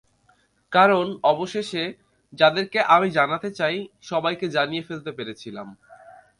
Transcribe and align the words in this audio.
কারণ 0.71 1.05
অবশেষে, 1.23 1.83
যাদেরকে 2.33 2.79
আমি 2.95 3.07
জানাতে 3.11 3.49
চাই, 3.51 3.75
সবাইকে 4.01 4.45
জানিয়ে 4.49 4.87
ফেলতে 4.87 5.11
পেরেছিলাম। 5.11 5.67